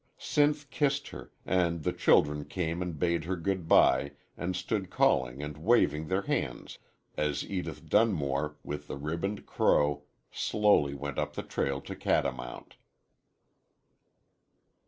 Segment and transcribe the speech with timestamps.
[0.17, 5.43] Sinth kissed her, and the children came and bade her good bye and stood calling
[5.43, 6.79] and waving their hands
[7.15, 10.01] as Edith Dunmore, with the ribboned crow,
[10.31, 12.77] slowly went up the trail to Catamount.